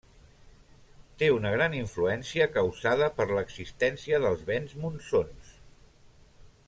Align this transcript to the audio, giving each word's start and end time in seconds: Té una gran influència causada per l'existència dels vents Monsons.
Té 1.23 1.27
una 1.33 1.51
gran 1.55 1.75
influència 1.81 2.47
causada 2.55 3.11
per 3.19 3.29
l'existència 3.35 4.23
dels 4.25 4.43
vents 4.49 4.75
Monsons. 4.87 5.55